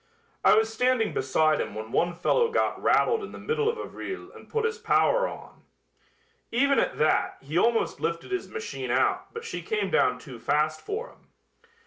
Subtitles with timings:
[0.43, 3.85] I was standing beside him when one fellow got rattled in the middle of a
[3.87, 5.61] vrille and put his power on.
[6.51, 10.81] Even at that he almost lifted his machine out but she came down too fast
[10.81, 11.27] for him.